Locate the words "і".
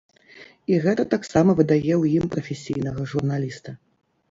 0.71-0.79